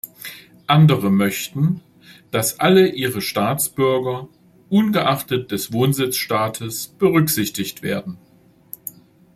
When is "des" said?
5.51-5.73